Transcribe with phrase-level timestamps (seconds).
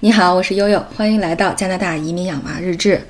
[0.00, 3.00] 你好，我是悠悠，欢迎来到加拿大移民养娃日志。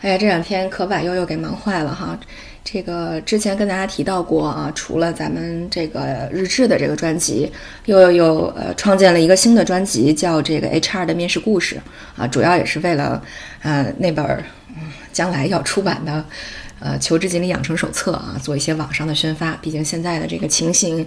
[0.00, 2.18] 哎呀，这两天可把悠悠给忙坏了哈。
[2.64, 7.52] 这个之前跟大家提到过啊，除了咱们这个日志的这个专辑，
[7.84, 11.78] 悠悠又呃创建了一个新的专辑，叫这个 HR 的面试故事
[12.16, 13.22] 啊，主要也是为了
[13.60, 14.42] 呃那本
[15.12, 16.24] 将来要出版的。
[16.80, 19.52] 呃，求职锦鲤养成手册啊，做一些网上的宣发。
[19.56, 21.06] 毕竟现在的这个情形，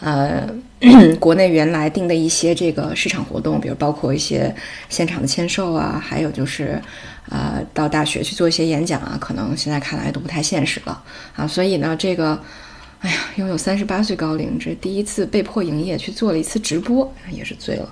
[0.00, 0.46] 呃，
[1.18, 4.54] 国内原来定的一些这个市场活动，比如包括一些
[4.90, 6.78] 现场的签售啊，还有就是，
[7.30, 11.02] 呃，到大学去做一些演讲啊，可能现在看来都不太现实了
[11.34, 11.46] 啊。
[11.46, 12.38] 所以呢，这个，
[13.00, 17.88] 哎呀，拥有三十八岁高龄，这第一次被迫营业去做了一次直播，也是醉了。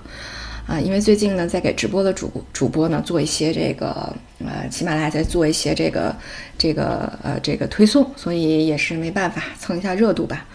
[0.66, 6.14] 啊，因为最近呢，在给直播的主主播呢做一些这个，呃，喜马拉雅在做一些这个，
[6.56, 10.46] 这个，呃，这个推送，所以也是没办法蹭一下热度吧。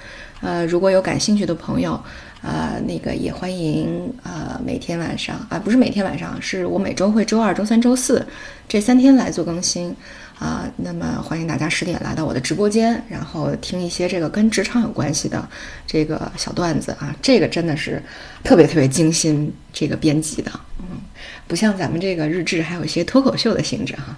[0.42, 1.94] 呃，如果有感兴趣的朋友，
[2.42, 8.26] 啊，那个也欢迎，呃，每天晚上啊，不是每天晚上，是我每周会周二、周三、周四
[8.68, 9.96] 这三天来做更新。
[10.40, 15.48] 啊，那么欢迎大家十点来到我的直播间，然后听一些这个跟职场有关系的
[15.88, 18.02] 这个小段子啊，这个真的是
[18.44, 21.00] 特别特别精心这个编辑的，嗯，
[21.48, 24.16] 不像咱们这个日志还有一些脱口秀的性质哈，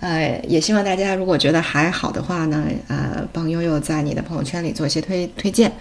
[0.00, 5.72] 呃，也希望大家如果觉得还好的话呢，呃，帮悠悠在你的朋友圈里做一些推推荐，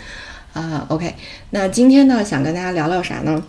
[0.53, 1.13] 啊，OK，
[1.49, 3.43] 那今天呢想跟大家聊聊啥呢？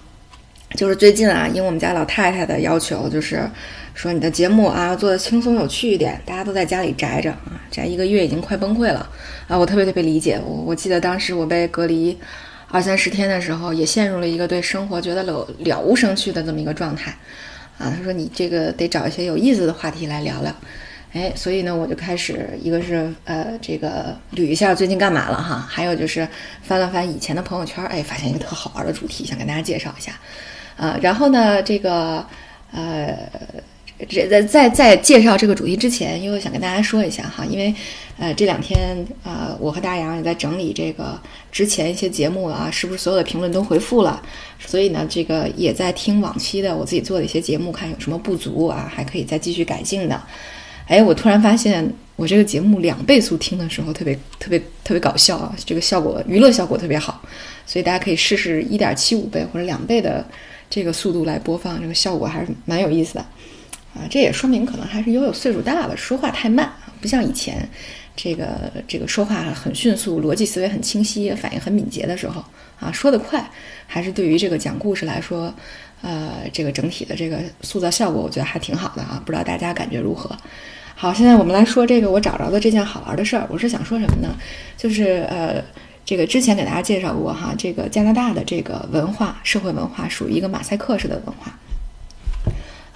[0.76, 3.48] 就是最近啊，应我们家老太太的要求，就是。
[3.96, 9.08] 说你的节目啊，做的轻松有趣一点，大家都在家里宅着啊，宅一个月已经快崩溃了
[9.46, 9.56] 啊！
[9.56, 12.18] 我特别特别理解我，我记得当时我被隔离
[12.72, 17.12] 二三十天的时候，也陷入了一个对生活觉得了了无生趣的这么一个状态
[17.78, 17.94] 啊。
[17.96, 20.52] 他说你这个得找一些有意思的话题来聊聊，
[21.12, 26.26] 哎，所以呢，我就开始一个是呃这个捋一下最近干嘛了哈，还有就是
[26.64, 30.10] 翻了翻以前的朋友圈，哎，发现一个特好玩的主题，想跟大家介绍一下
[30.76, 30.98] 啊。
[31.02, 32.24] 然后呢，这个
[32.72, 33.16] 呃。
[34.08, 37.72] 这在在在介绍这个主题之前，因为想跟大家说一下哈，因为，
[38.18, 41.18] 呃，这两天啊，我和大洋也在整理这个
[41.52, 44.20] 之前一些节目啊，是不是所有的评论都回复了？
[44.58, 50.20] 所以呢，这个也在听往期的我自己做的一些节目，看有什么不足啊，还可以再继续改进的。
[50.88, 57.22] 哎，我突然发现我这个节目两倍速听的时候，特别特别特别搞笑啊，这个效果娱乐效果特别好，
[57.64, 60.26] 所以大家可以试试一点七五倍或者两倍的
[60.68, 63.20] 这个速度来播放，这个效果还是蛮有意思的。
[63.94, 67.68] 啊，这也说明可能还是悠悠岁数大了，说话太慢啊，不像以前，
[68.16, 72.44] 这个这个说话很迅速，逻辑思维很清晰，反应很敏捷的时候
[72.80, 73.48] 啊，说得快，
[73.86, 75.54] 还是对于这个讲故事来说，
[76.02, 80.36] 呃，这个整体的这个塑造效果，我觉得还挺好的啊，不知道大家感觉如何？
[80.96, 84.34] 好，现在我们来说这个我找着的这件好玩的事儿，我是想说什么呢？
[84.76, 85.62] 就是呃，
[86.04, 91.58] 这个之前给大家介绍过哈，这个加拿大的这个文化社会文化属于一个马赛克式的文化。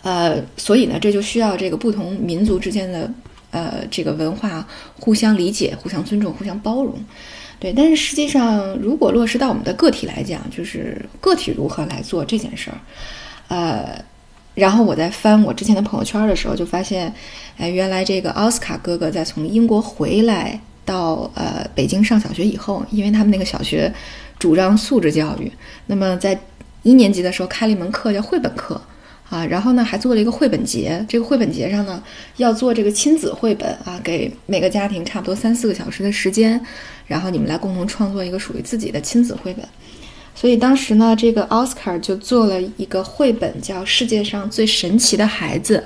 [0.03, 3.11] 呃，所以呢，这就需要这个不同民族之间的
[3.51, 4.67] 呃这个文化
[4.99, 6.95] 互相理解、互相尊重、互相包容，
[7.59, 7.73] 对。
[7.73, 12.79] 但是实际上，如果落实到我们的个体来讲，就是个体如何来做这件事儿，
[13.49, 14.05] 呃，
[14.55, 17.13] 然后我在翻我之前的朋友圈的时候，就发现，
[17.59, 20.59] 哎，原来这个奥斯卡哥哥在从英国回来
[20.89, 23.93] 到呃北京上小学以后，因为他们那个小学
[24.39, 25.53] 主张素质教育，
[25.87, 26.39] 那么在
[26.83, 28.81] 一年级的时候开了一门课叫绘本课。
[29.31, 31.05] 啊，然后呢，还做了一个绘本节。
[31.07, 32.03] 这个绘本节上呢，
[32.39, 36.59] 要做这个亲子绘本啊，给每个家庭差不多三四个小时的时间，
[37.07, 39.63] 然后你们来共同创作一个属于自己的亲子绘本。
[40.35, 45.77] 所以当时呢，这个奥斯卡就做了一个绘本，叫《世界上最神奇的孩子》。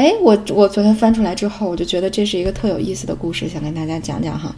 [0.00, 4.56] 哎，我我昨天翻出来之后，我就觉得这是一个特有意思的故事，想跟大家讲讲哈。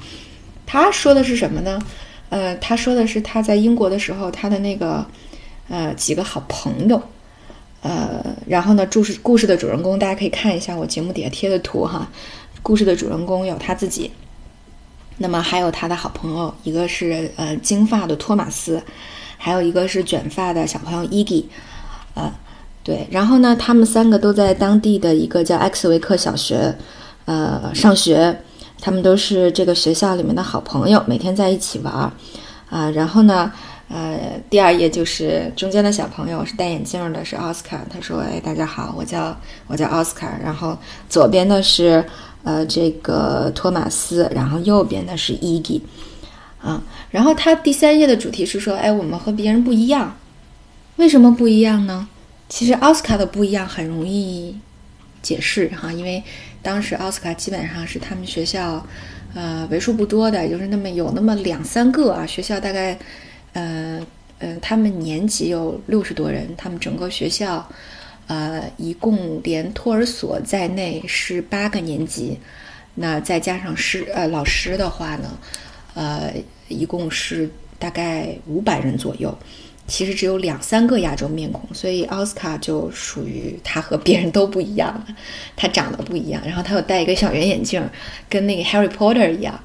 [0.64, 1.80] 他说的是什么呢？
[2.28, 5.04] 呃，他说的是他在英国的时候，他的那个
[5.68, 7.02] 呃几个好朋友。
[7.80, 12.08] 呃，然后呢，故事故事的主人公，大家可以看一下我节目底下贴的图哈。
[12.62, 14.12] 故事的主人公有他自己，
[15.18, 18.80] 那么还有他的好朋友，一个是呃金发的托马斯，
[19.36, 21.48] 还有一个是卷发的小朋友伊迪。
[22.14, 22.32] 呃，
[22.84, 26.74] 对，然后呢，他们三个都在当地的一个叫埃克斯维克小学，
[27.24, 28.36] 呃，上学。
[28.84, 32.10] 他们都是这个学校里面的好朋友，每天在一起玩儿。
[32.68, 33.52] 啊，然后呢？
[33.88, 37.78] 呃，第二页就是中间的小朋友是戴眼镜的，是奥斯卡。
[37.92, 39.36] 他说：“哎，大家好，我叫
[39.66, 40.74] 我叫奥斯卡。”然后
[41.10, 42.02] 左边的是
[42.42, 45.82] 呃这个托马斯，然后右边的是伊迪，
[46.62, 46.82] 啊。
[47.10, 50.16] 然后他第三页的主题是说：“哎，我们和别人不一样，
[50.96, 52.08] 为什么不一样呢？”
[52.52, 54.54] 其实奥斯卡的不一样很容易
[55.22, 56.22] 解释哈，因为
[56.60, 58.86] 当时奥斯卡基本上是他们学校
[59.34, 62.98] 呃为数不多的，就是那么有那么两三个啊，学校大概。
[63.54, 64.06] 呃
[64.38, 67.66] 嗯，他们年级有六十多人，他们整个学校，
[68.26, 72.36] 呃，一共连托儿所在内是八个年级，
[72.94, 75.38] 那再加上师呃老师的话呢，
[75.94, 76.34] 呃，
[76.68, 77.48] 一共是
[77.78, 79.32] 大概五百人左右。
[79.92, 85.06] 其实只有两三个亚洲面孔，所以奥斯卡就属于他和别人都不一样了，
[85.54, 87.86] 他长得不一样，然后他又戴一个小圆眼镜，
[88.26, 89.60] 跟那个 Harry Potter 一样，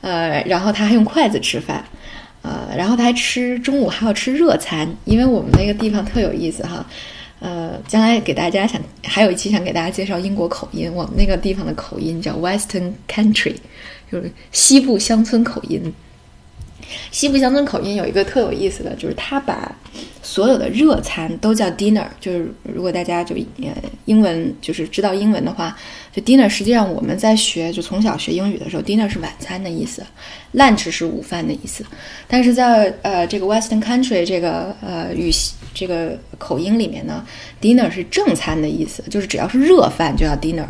[0.00, 1.84] 呃，然后他还用筷子吃饭，
[2.40, 6.86] 呃，然后他还吃中午还要吃热餐，因为我们那个地方特有意思哈，
[7.40, 13.56] 呃，将来给大家想还有一期想给大家介绍英国口音，我们那个地方的口音叫 Western Country，
[14.10, 15.92] 就是西部乡村口音。
[17.10, 19.74] 西部乡村口音有一个特有意思的就是，他把
[20.22, 22.06] 所有的热餐都叫 dinner。
[22.20, 23.72] 就是如果大家就呃
[24.04, 25.76] 英文就是知道英文的话，
[26.12, 30.04] 就 dinner 实际上我们在学就从小学英语的时候，dinner 是晚餐的意思
[30.54, 31.84] ，lunch 是午饭的意思。
[32.26, 37.24] 但是在呃这个 Western country 这个呃语系这个口音里面呢
[37.60, 40.66] ，dinner 是正餐的意思，就是只要是热饭就叫 dinner。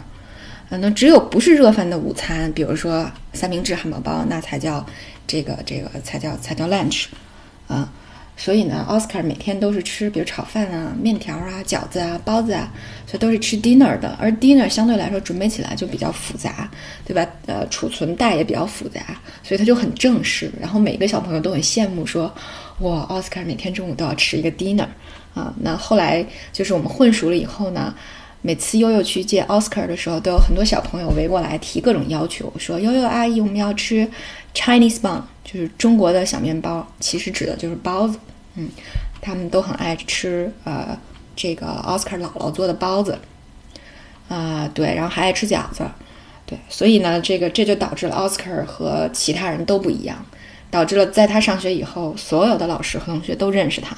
[0.71, 4.85] 嗯，那只有不是热饭的午餐，比如说三明治、汉堡包，那才叫。
[5.29, 7.07] 这个这个才叫才叫 lunch，
[7.67, 7.93] 啊，
[8.37, 12.73] 所以呢，奥斯卡每天都是吃，比如炒饭啊、面条啊、饺子啊、包子啊，
[13.09, 14.17] 所以都是吃 dinner 的。
[14.21, 16.71] 而 dinner 相对来说准备起来就比较复杂，
[17.05, 17.29] 对吧？
[17.47, 19.01] 呃，储存袋也比较复杂，
[19.43, 20.49] 所以它就很正式。
[20.61, 22.33] 然后每个小朋友都很羡慕，说
[22.79, 24.87] 哇，奥斯卡每天中午都要吃一个 dinner
[25.35, 25.53] 啊。
[25.59, 27.93] 那后来就是我们混熟了以后呢。
[28.47, 34.09] 每次悠悠去接奥斯卡的时候，都有很多小朋友围过来提各种要求，说：“悠悠阿姨，我们要吃
[34.55, 38.17] Chinese bun，就是中国的小面包，其实指的就是包子。”
[38.55, 38.69] 嗯，
[39.21, 40.97] 他们都很爱吃呃
[41.35, 43.19] 这个奥斯卡姥姥做的包子，
[44.29, 45.83] 啊对，然后还爱吃饺子，
[46.47, 50.25] 对，所以呢，这个这就导致了奥斯卡和其他人都不一样，
[50.71, 53.97] 导致了在他上学以后，所有的老师和同学都认识他，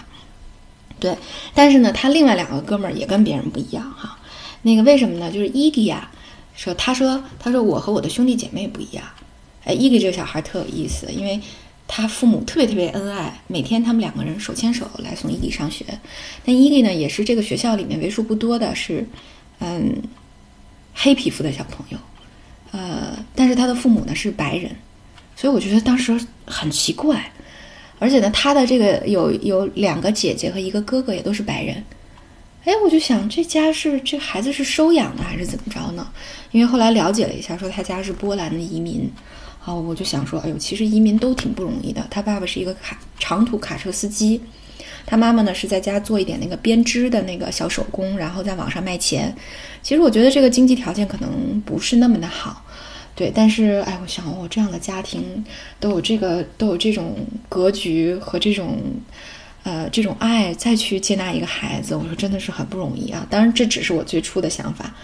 [0.98, 1.14] 对，
[1.54, 4.17] 但是呢，他另外两个哥们儿也跟别人不一样哈。
[4.62, 5.30] 那个为什么呢？
[5.30, 6.10] 就是伊迪呀，
[6.54, 9.04] 说他说他说我和我的兄弟姐妹不一样。
[9.64, 11.40] 哎，伊迪这个小孩特有意思，因为
[11.86, 15.84] 他父母特别特别恩爱，每天他们两个人手牵手来送伊迪上学。
[16.44, 19.06] 但伊迪呢，也是这个学校里面为数不多的是，
[19.60, 19.94] 嗯，
[20.94, 21.98] 黑皮肤的小朋友。
[22.70, 24.70] 呃，但是他的父母呢是白人，
[25.36, 27.30] 所以我觉得当时很奇怪。
[27.98, 31.82] 而且呢，他的这个有有两个姐姐和一个哥哥也都是白人。
[32.68, 36.06] 哎，我就想这家是这孩子是收养的还是怎么着呢？
[36.50, 39.10] 因为后来了解了一下，说他家是波兰的移民。
[39.58, 42.06] 好，我就想说，哎呦，其实移民都挺不容易的。
[42.10, 44.42] 他爸爸是一个卡长途卡车司机，
[45.06, 49.34] 他妈妈呢是在家做一点那个编织的那个小手工，然后在网上卖钱。
[49.82, 52.62] 其实我觉得这个经济条件可能不是那么的好，
[53.14, 53.32] 对。
[53.34, 55.42] 但是，哎，我想，哦，这样的家庭
[55.80, 57.16] 都有这个都有这种
[57.48, 58.76] 格局和这种。
[59.64, 63.26] 呃，这种爱再去接纳一个孩子，我说真的是很不容易啊。
[63.28, 64.94] 当然，这只是我最初的想法，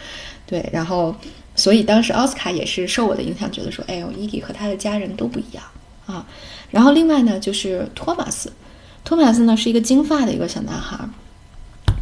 [0.46, 0.66] 对。
[0.72, 1.14] 然后，
[1.54, 5.62] 所以当时奥斯卡也是受我的影响，觉得说，哎呦，伊迪和他的家人都不一样
[6.06, 6.24] 啊。
[6.70, 8.50] 然后另外呢，就是托马斯，
[9.04, 10.98] 托马斯呢是一个金发的一个小男孩，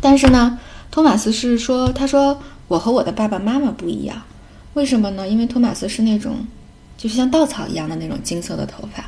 [0.01, 0.59] 但是呢，
[0.91, 4.23] 托马斯是说，他说我和我的爸爸妈妈不一样，
[4.75, 5.27] 为什么呢？
[5.27, 6.47] 因为托马斯是那种，
[6.97, 9.05] 就是像稻草一样的那种金色的头发。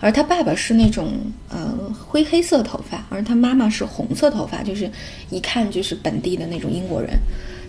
[0.00, 1.12] 而他爸爸是那种
[1.48, 1.72] 呃
[2.06, 4.90] 灰黑色头发，而他妈妈是红色头发，就是
[5.30, 7.18] 一看就是本地的那种英国人，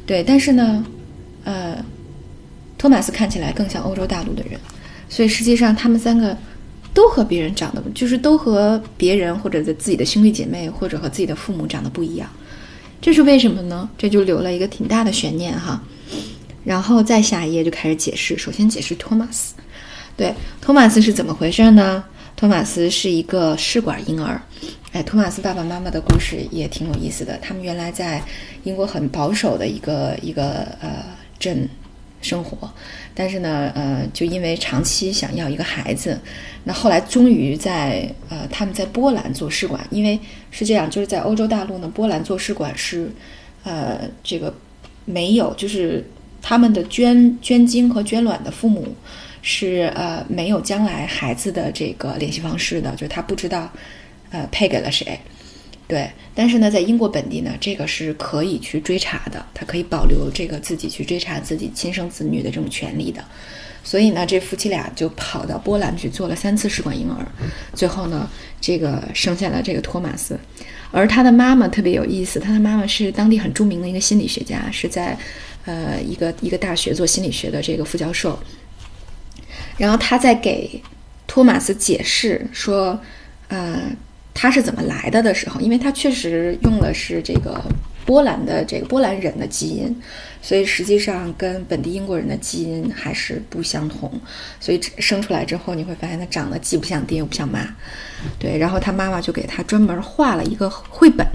[0.05, 0.23] 对。
[0.23, 0.85] 但是呢，
[1.43, 1.77] 呃，
[2.77, 4.59] 托马斯看起来更像欧洲大陆的人，
[5.07, 6.37] 所以实际上他们三个
[6.93, 12.29] 都和别人长得，就是都和别人或者自己的兄弟姐妹或者和自己的父母长得不一样。
[13.01, 13.89] 这是为什么呢？
[13.97, 15.81] 这就留了一个挺大的悬念哈。
[16.63, 19.53] 然后再下一页就开始解释，首先解释托马斯，
[20.17, 22.03] 对，托马斯是怎么回事呢？
[22.35, 24.41] 托马斯是一个试管婴儿，
[24.91, 27.37] 哎，托马斯爸爸妈妈的故事也挺有意思的。
[27.37, 28.21] 他们原来在
[28.65, 31.05] 英国很保守的一个一个呃
[31.39, 31.67] 镇
[32.21, 32.69] 生活，
[33.13, 36.19] 但是呢，呃，就因为长期想要一个孩子，
[36.65, 40.19] 那后来终于在呃他们在波兰做试管，因为
[40.51, 43.09] 是这样，就是在欧洲大陆呢，波兰做试管是
[43.63, 44.53] 呃这个
[45.05, 46.05] 没有，就是
[46.41, 48.93] 他们的捐捐精和捐卵的父母。
[49.47, 53.71] 是呃没有将来孩子的这个联系方式的，就是他不知道，
[54.31, 55.19] 呃配给了谁，
[55.87, 56.09] 对。
[56.33, 63.23] 但是呢，在英国本地呢，这个是可以去追查的，他可以保留这个自己去追查自己亲生子女的这种权利的。
[63.83, 67.23] 所以呢，这夫妻俩就跑到波兰去做了三次试管婴儿，
[67.75, 68.27] 最后呢，
[68.59, 70.39] 这个生下了这个托马斯。
[70.91, 75.15] 而他的妈妈特别有意思，他的妈妈是当地很著名的一个心理学家，是在
[75.65, 78.39] 呃一个一个大学做心理学的这个副教授。
[79.77, 80.81] 然后他在给
[81.27, 82.99] 托马斯解释说，
[83.47, 83.81] 呃，
[84.33, 87.61] 他是怎么来的的时候，因为他确实用的是这个
[88.05, 90.01] 波兰的这个波兰人的基因，
[90.41, 94.11] 所以实际上跟本地英国人的基因还是不相同，
[94.59, 97.67] 所以生出来之后你会发现他长得既不像爹又不像妈，
[98.39, 101.27] 对，然后他妈妈就给他专门画了一个绘本，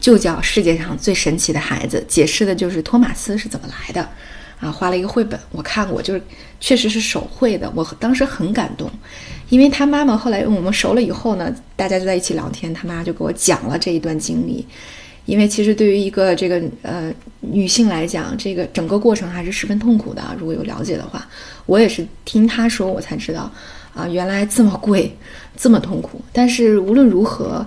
[0.00, 4.08] 就叫《世界上最神奇的孩子》，解释的就是托马斯是怎么来的。
[4.60, 6.22] 啊，画了一个绘本，我看过，就是
[6.58, 8.90] 确实是手绘的，我当时很感动，
[9.50, 14.66] 因为他妈妈后来我们熟了以后呢，大家就在一起聊天，他妈就给我讲了这一段经历，
[15.26, 20.22] 因为其实对于一个这个呃女性来讲，这个整个过程还是十分痛苦的。
[20.38, 21.26] 如果有了解的话，
[21.66, 23.48] 我也是听他说我才知道，
[23.94, 25.16] 啊，原来这么贵，
[25.56, 26.20] 这么痛苦。
[26.32, 27.64] 但是无论如何。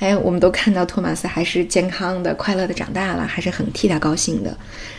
[0.00, 4.56] 哎，我们都看到托马斯还是健康的、快乐的长大了，还是很替他高兴的。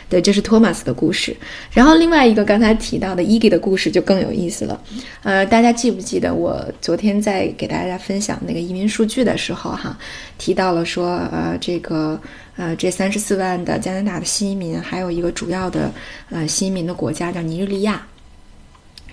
[0.08, 1.36] 对，这是托马斯的故事。
[1.72, 4.80] 然后另外一个刚才提到的伊吉的故事就更有意思了。
[5.24, 9.98] 呃，大家记不记得我昨天在给大家分享那个移民数据的时候，哈，
[10.38, 12.20] 提到了说，呃，这个，
[12.56, 15.92] 呃，这三十四万的加拿大的新移民，还有一个主要的，
[16.30, 18.06] 呃，新移民的国家叫尼日利亚。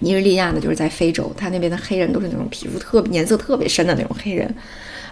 [0.02, 4.52] 尼日利亚呢，就是在非洲，他那边的黑人都是那种皮肤特颜色特别深的那种黑人。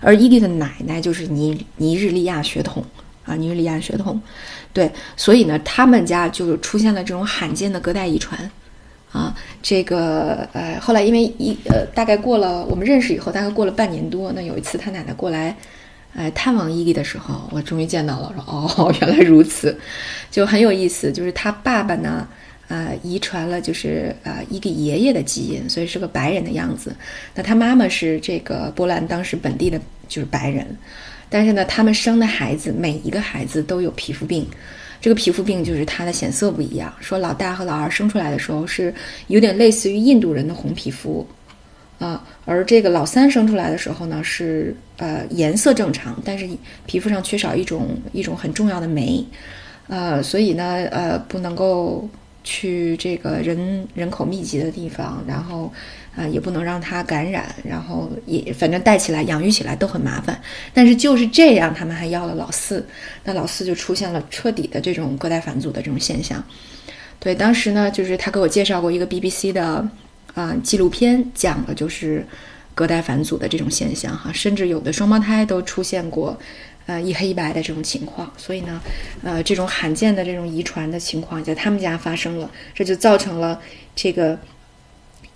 [0.02, 2.82] 而伊利的奶奶就是尼尼日利亚血统
[3.24, 4.18] 啊，尼日利亚血统，
[4.72, 8.50] 对，所以呢，他们家就出现了这种罕见的隔代遗传，
[9.12, 15.54] 啊，这个呃，后来因为一呃，大概过了我们认识以后，大概过了半年多，那有一次他奶奶过来，
[16.14, 19.78] 呃，探望伊利的时候，我终于见到了，说哦， 原来如此，
[20.30, 22.26] 就很有意思，就是他爸爸呢。
[22.70, 26.94] 呃，遗传了就是呃一个爷爷的基因，所以是个白人的样子。
[27.34, 30.64] 那他妈妈是这个波兰当时本地的，就是白人。
[31.28, 34.46] 但是呢，他们生的孩子每一个孩子都有皮肤病，
[35.00, 36.94] 这个皮肤病就是他的显色不一样。
[37.00, 38.94] 说老大和老二生出来的时候是
[39.26, 41.26] 有点类似于印度人的红皮肤，
[41.98, 46.48] 啊，而这个老三生出来的时候呢是呃颜色正常，但是
[46.86, 49.24] 皮肤上缺少一种一种很重要的酶，
[49.88, 52.08] 呃，所以呢呃不能够。
[52.42, 55.72] 去这个人人口密集的地方，然后，
[56.16, 60.40] 啊，也不能让它感染，然后也反正带起来、养育起来都很麻烦。
[60.72, 62.86] 但是就是这样，他们还要了老四，
[63.24, 66.42] 那老四就出现了彻底的这种隔代返祖的这种现象。
[67.18, 69.86] 对，当时呢，就是他给我介绍过一个 BBC 的
[70.34, 72.26] 啊纪录片，讲的就是
[72.74, 76.38] 隔代返祖的这种现象哈，甚至有的双胞胎都出现过。
[76.90, 78.80] 呃，一黑一白的这种情况，所以呢，
[79.22, 83.62] 呃，这种罕见的这种遗传的情况在他们家发生了，这就造成了
[83.94, 84.36] 这个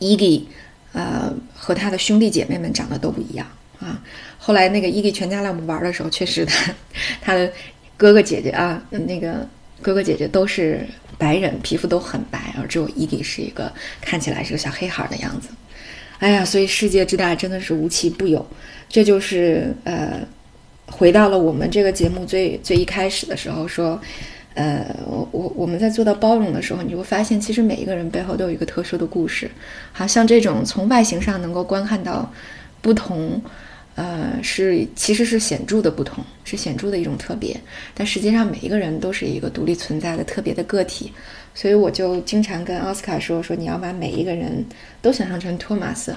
[0.01, 0.49] 伊吉，
[0.93, 3.47] 呃，和他的兄弟姐妹们长得都不一样
[3.79, 4.03] 啊。
[4.37, 6.75] 后来那个伊吉全家来我们玩的时候，确实他
[7.21, 7.53] 他的
[7.97, 9.47] 哥哥姐姐啊，那个
[9.81, 10.85] 哥哥姐姐都是
[11.17, 15.51] 白人，皮肤都很白，而只有伊吉是一个看起来是个小黑孩的样子。
[16.19, 18.45] 哎呀，所以世界之大真的是无奇不有，
[18.89, 20.27] 这就是呃。
[20.87, 24.01] 回到了我们这个节目最最一开始的时候，说，
[24.55, 29.51] 呃，我我我们在做到包容的时候，你就会发现，其实每一个人背后都有一个特殊的故事。
[29.93, 32.31] 好像这种从外形上能够观看到
[32.81, 33.43] 不同，
[33.95, 37.59] 呃，是其实是显著的不同，是显著的一种特别。
[37.95, 41.13] 但实际上，每一个人都是一个独立存在的特别的个体。
[41.55, 44.65] 所以我就经常跟奥斯卡说，说你要把每一个人
[45.01, 46.15] 都想象成托马斯。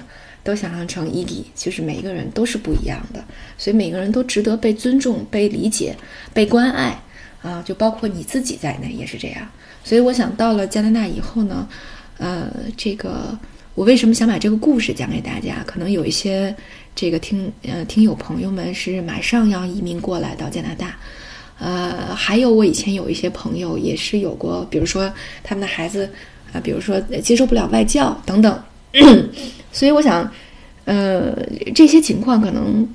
[0.48, 3.22] 都想象成伊迪，其实每一个人都是不一样的，
[3.58, 5.94] 所以每个人都值得被尊重、被理解、
[6.32, 6.98] 被关爱
[7.42, 9.46] 啊，就包括你自己在内也是这样。
[9.84, 11.68] 所以我想到了加拿大以后呢，
[12.16, 13.38] 呃，这个
[13.74, 15.62] 我为什么想把这个故事讲给大家？
[15.66, 16.56] 可能有一些
[16.94, 20.96] 这个听呃听友朋友们是马上要移民过来到加拿大，
[21.58, 25.12] 呃，还有我以前有一些朋友也是有过，比如说
[25.44, 26.08] 他们的孩子
[26.54, 28.58] 啊，比如说接受不了外教等等。
[29.70, 30.30] 所以我想，
[30.84, 31.36] 呃，
[31.74, 32.88] 这些情况可能，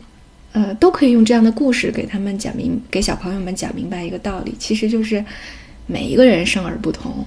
[0.51, 5.23] 呃，都可以用这样的故事给他们讲明，给小朋友们讲明白一个道理，其实就是
[5.85, 7.25] 每一个人生而不同，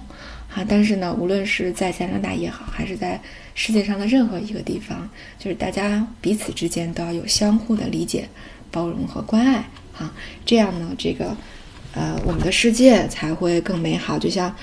[0.52, 3.20] 啊，但是呢，无论是在加拿大也好，还是在
[3.54, 5.08] 世界上的任何一个地方，
[5.38, 8.28] 就是大家彼此之间都要有相互的理解、
[8.72, 9.64] 包容和关爱，
[9.96, 10.12] 啊，
[10.44, 11.36] 这样呢，这个，
[11.94, 14.18] 呃，我们的世界才会更美好。
[14.18, 14.54] 就像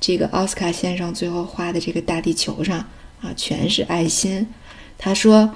[0.00, 2.82] 这个奥斯卡先生最后画的这个大地球上。
[3.22, 4.46] 啊，全是爱心。
[4.98, 5.52] 他说：“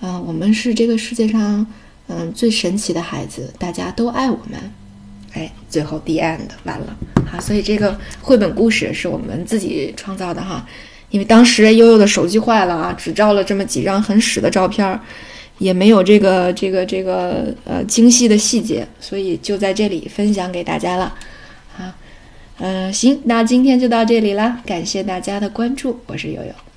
[0.00, 1.66] 嗯，我们是这个世界上
[2.06, 4.58] 嗯最神奇的孩子，大家都爱我们。”
[5.34, 6.96] 哎，最后 the end 完了。
[7.30, 10.66] 好，所以这个绘本故事是我们自己创造的哈。
[11.10, 14.98] 因为当时悠悠的手机坏了啊，只照了这么几张很屎的照片，
[15.58, 21.14] 也没有这个这个这个呃精细的细节，所以就在这里分享给大家了。
[21.76, 21.84] 好，
[22.58, 26.67] 嗯，行，那今天就到这里了，感谢大家的关注，我是悠悠。